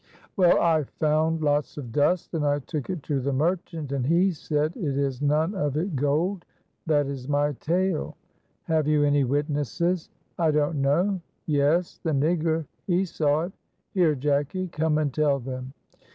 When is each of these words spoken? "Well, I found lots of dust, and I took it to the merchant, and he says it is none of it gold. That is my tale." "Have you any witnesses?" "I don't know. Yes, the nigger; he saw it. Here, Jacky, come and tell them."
"Well, 0.35 0.59
I 0.59 0.85
found 0.85 1.43
lots 1.43 1.77
of 1.77 1.91
dust, 1.91 2.33
and 2.33 2.43
I 2.43 2.57
took 2.57 2.89
it 2.89 3.03
to 3.03 3.19
the 3.19 3.33
merchant, 3.33 3.91
and 3.91 4.03
he 4.03 4.31
says 4.31 4.71
it 4.75 4.97
is 4.97 5.21
none 5.21 5.53
of 5.53 5.77
it 5.77 5.95
gold. 5.95 6.43
That 6.87 7.05
is 7.05 7.29
my 7.29 7.51
tale." 7.59 8.17
"Have 8.63 8.87
you 8.87 9.03
any 9.03 9.23
witnesses?" 9.25 10.09
"I 10.39 10.49
don't 10.49 10.81
know. 10.81 11.21
Yes, 11.45 11.99
the 12.01 12.13
nigger; 12.13 12.65
he 12.87 13.05
saw 13.05 13.41
it. 13.43 13.51
Here, 13.93 14.15
Jacky, 14.15 14.69
come 14.69 14.97
and 14.97 15.13
tell 15.13 15.37
them." 15.37 15.71